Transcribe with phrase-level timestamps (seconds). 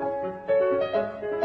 [0.00, 1.39] うん。